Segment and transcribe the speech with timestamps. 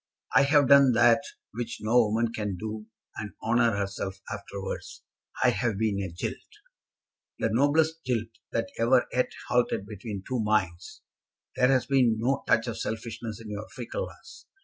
[0.33, 1.21] I have done that
[1.51, 5.03] which no woman can do and honour herself afterwards.
[5.43, 6.39] I have been a jilt."
[7.37, 11.03] "The noblest jilt that ever yet halted between two minds!
[11.55, 14.47] There has been no touch of selfishness in your fickleness.